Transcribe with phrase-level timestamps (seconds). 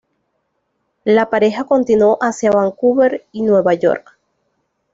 [1.05, 4.17] La pareja continuó hacia Vancouver y Nueva York.